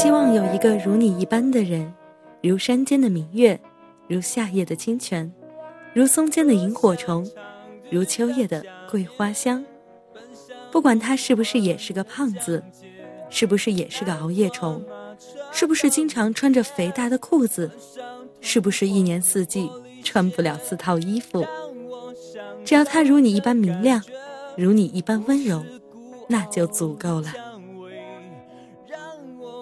[0.00, 1.92] 希望有一个如你一般的人，
[2.40, 3.58] 如山间的明月，
[4.06, 5.28] 如夏夜的清泉，
[5.92, 7.28] 如松间的萤火虫，
[7.90, 9.64] 如秋夜的桂花香。
[10.70, 12.62] 不管他是不是也是个胖子，
[13.28, 14.80] 是不是也是个熬夜虫，
[15.50, 17.68] 是不是经常穿着肥大的裤子，
[18.40, 19.68] 是不是一年四季
[20.04, 21.44] 穿不了四套衣服，
[22.64, 24.00] 只要他如你一般明亮，
[24.56, 25.60] 如你一般温柔，
[26.28, 27.47] 那就足够了。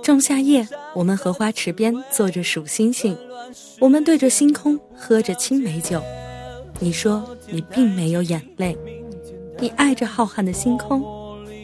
[0.07, 3.19] 仲夏夜，我们荷花池边坐着数星星，
[3.81, 6.01] 我们对着星空喝着青梅酒。
[6.79, 8.79] 你说你并没有眼泪。
[9.59, 11.03] 你爱着浩瀚的星空，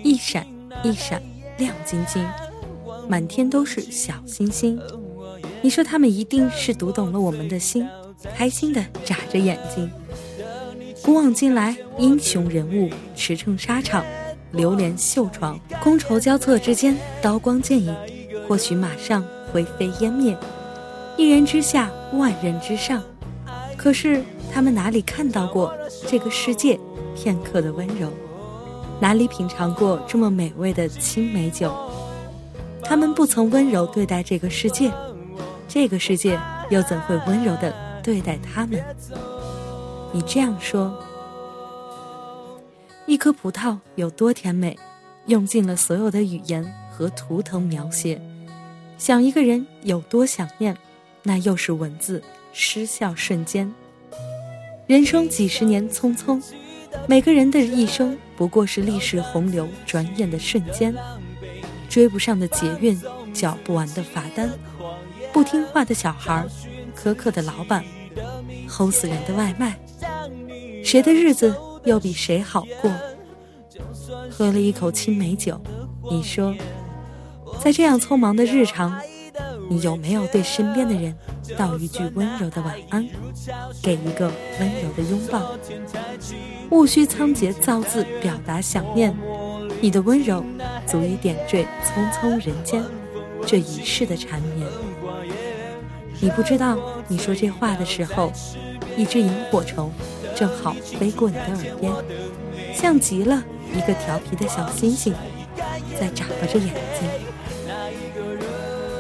[0.03, 0.45] 一闪
[0.83, 1.23] 一闪
[1.57, 2.29] 亮晶晶，
[3.09, 4.77] 满天都是小星星。
[5.61, 7.87] 你说他们一定是读懂了我们的心，
[8.35, 9.89] 开心的眨着眼睛。
[11.01, 14.05] 古往今来，英雄人物驰骋沙场，
[14.51, 17.95] 流连秀床，觥筹交错之间，刀光剑影，
[18.53, 20.37] 或许马上灰飞烟灭。
[21.17, 23.03] 一人之下，万人之上。
[23.79, 24.23] 可是
[24.53, 25.75] 他们哪里看到过
[26.07, 26.79] 这个世界？
[27.17, 28.11] 片刻的温柔，
[29.01, 31.75] 哪里品尝过这么美味的青梅酒？
[32.83, 34.93] 他们不曾温柔对待这个世界，
[35.67, 38.85] 这个世界又怎会温柔的对待他们？
[40.13, 40.95] 你这样说，
[43.07, 44.79] 一颗葡萄有多甜美，
[45.25, 48.19] 用尽了所有的语言和图腾描写；
[49.03, 50.77] 想一个人有多想念，
[51.25, 52.23] 那又是文字
[52.53, 53.69] 失效瞬间。
[54.87, 56.41] 人生几十年匆匆。
[57.09, 60.95] 每个人的一生不过是历史洪流转眼的瞬间，
[61.89, 62.97] 追不上的捷运，
[63.35, 64.49] 缴不完的罚单，
[65.33, 66.47] 不听话的小孩，
[66.97, 67.85] 苛刻的老板，
[68.69, 69.77] 齁死人的外卖，
[70.85, 71.53] 谁的日子
[71.85, 72.93] 又比谁好过？
[74.31, 75.61] 喝了一口青梅酒，
[76.09, 76.55] 你说，
[77.61, 79.01] 在这样匆忙的日常，
[79.69, 81.15] 你有没有对身边的人？
[81.57, 83.07] 道一句温柔的晚安，
[83.83, 85.53] 给一个温柔的拥抱。
[86.71, 89.15] 勿需仓颉造字表达想念，
[89.81, 90.43] 你的温柔
[90.87, 92.83] 足以点缀匆匆人间
[93.45, 94.67] 这一世的缠绵。
[96.21, 98.33] 你不知道，你说这话的时候，
[98.97, 99.93] 一只萤火虫
[100.35, 101.93] 正好飞过你的耳边，
[102.73, 103.43] 像极了
[103.75, 105.13] 一个调皮的小星星，
[106.01, 107.09] 在眨巴着眼睛。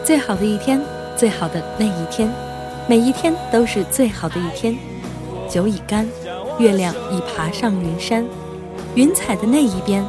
[0.05, 0.81] 最好的一天。
[1.15, 2.29] 最好的那一天，
[2.89, 4.77] 每一天都是最好的一天。
[5.49, 6.09] 酒已干，
[6.59, 8.25] 月亮已爬上云山，
[8.95, 10.03] 云彩的那一边，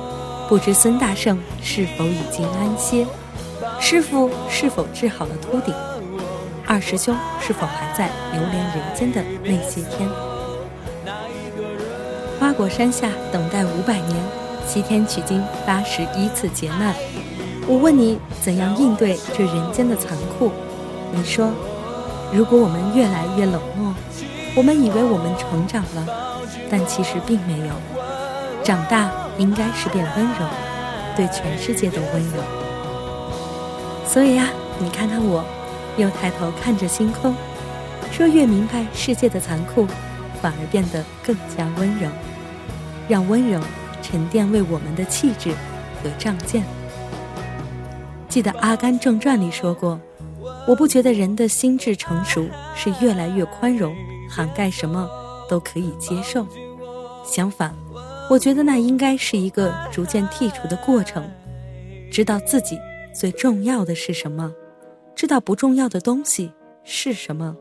[0.48, 3.06] 不知孙大圣是否已经安歇，
[3.82, 5.76] 师傅是否治好了秃顶，
[6.66, 10.10] 二师兄是否还在流连人间的那些天。
[12.40, 14.16] 花果山下等待五百年，
[14.66, 16.96] 西天取经八十一次劫难。
[17.66, 20.52] 我问你，怎样应对这人间的残酷？
[21.14, 21.50] 你说，
[22.34, 23.94] 如果我们越来越冷漠，
[24.54, 26.06] 我们以为我们成长了，
[26.70, 27.74] 但其实并没有。
[28.64, 30.46] 长大应该是变温柔，
[31.16, 32.44] 对全世界都温柔。
[34.06, 35.44] 所以呀，你看看我，
[35.96, 37.34] 又抬头看着星空，
[38.12, 39.88] 说越明白世界的残酷，
[40.42, 42.10] 反而变得更加温柔，
[43.08, 43.58] 让温柔
[44.02, 45.52] 沉淀为我们的气质
[46.04, 46.64] 和仗剑。
[48.34, 50.02] 记得《阿甘正传》里说过。
[50.68, 53.96] 我不觉得人的心智成熟是越来越宽容，
[54.28, 55.08] 涵盖什么
[55.48, 56.44] 都可以接受。
[57.24, 57.76] 相反，
[58.32, 61.24] 我觉得那应该是一个逐渐剔除的过程，
[62.12, 62.76] 知道自己
[63.14, 64.52] 最重要的是什么，
[65.14, 66.52] 知道不重要的东西
[66.84, 67.56] 是什么，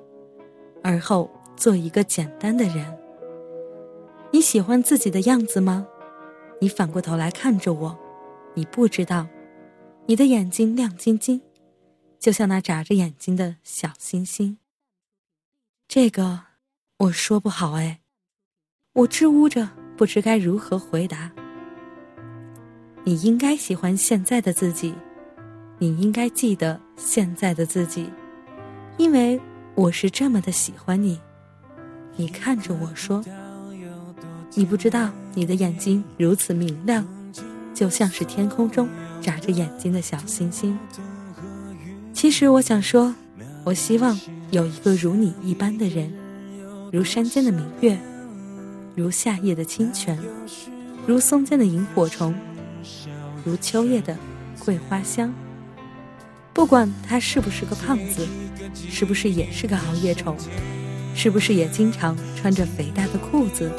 [0.82, 2.96] 而后做一个简单的人。
[4.30, 5.86] 你喜欢自己的样子吗？
[6.60, 7.94] 你反过头来看着我，
[8.54, 9.26] 你不知道，
[10.06, 11.40] 你的眼睛亮晶晶。
[12.18, 14.58] 就像那眨着眼睛的小星星。
[15.88, 16.40] 这个
[16.98, 17.98] 我说不好哎，
[18.92, 21.32] 我支吾着，不知该如何回答。
[23.02, 24.94] 你应该喜欢现在的自己，
[25.80, 28.08] 你应该记得现在的自己，
[28.98, 29.40] 因为
[29.74, 31.20] 我是这么的喜欢你。
[32.14, 33.20] 你看着我说，
[34.54, 37.04] 你不知道你的眼睛如此明亮，
[37.74, 38.88] 就像是天空中
[39.22, 40.78] 眨着眼睛的小星星。
[42.12, 43.14] 其实我想说，
[43.64, 44.18] 我希望
[44.50, 46.12] 有一个如你一般的人，
[46.92, 47.98] 如山间的明月，
[48.94, 50.18] 如夏夜的清泉，
[51.06, 52.34] 如松间的萤火虫，
[53.44, 54.16] 如秋夜的
[54.58, 55.32] 桂花香。
[56.52, 58.28] 不管他是不是个胖子，
[58.74, 60.36] 是不是也是个熬夜虫，
[61.14, 63.72] 是不是也经常穿着肥大的裤子，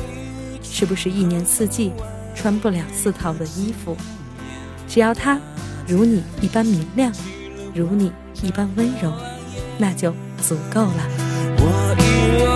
[0.64, 1.92] 是不是一年四季
[2.34, 3.96] 穿不了四套的衣服，
[4.94, 5.42] 只要他
[5.88, 7.12] 如你一般明亮
[7.74, 8.12] 如你
[8.44, 9.12] 一般温柔
[9.80, 12.53] 那就足够了。